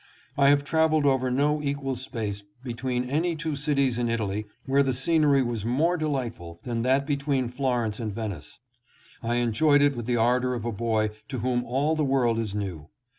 I 0.35 0.49
have 0.49 0.63
traveled 0.63 1.05
over 1.05 1.29
no 1.29 1.61
equal 1.61 1.95
space 1.95 2.43
between 2.63 3.07
any 3.07 3.35
two 3.35 3.55
cities 3.55 3.99
in 3.99 4.09
Italy 4.09 4.47
where 4.65 4.81
the 4.81 4.95
scenery 4.95 5.43
was 5.43 5.63
more 5.63 5.95
delightful 5.95 6.59
than 6.63 6.81
that 6.81 7.05
between 7.05 7.49
Florence 7.49 7.99
and 7.99 8.11
Venice. 8.11 8.57
I 9.21 9.35
enjoyed 9.35 9.83
it 9.83 9.95
with 9.95 10.07
the 10.07 10.17
ardor 10.17 10.55
of 10.55 10.65
a 10.65 10.71
boy 10.71 11.11
to 11.27 11.37
whom 11.37 11.63
all 11.65 11.95
the 11.95 12.03
world 12.03 12.39
is 12.39 12.55
new. 12.55 12.89